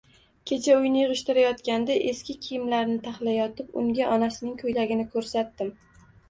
[0.51, 5.73] Kecha uyni yig'ishtirayotganda eski kiyimlarni taxlayotib unga onasining ko'ylagini ko'rsatgandim.